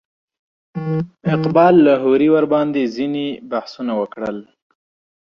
اقبال 1.35 1.75
لاهوري 1.87 2.27
ورباندې 2.35 2.83
ځینې 2.95 3.25
بحثونه 3.51 3.93
وکړل. 4.01 4.37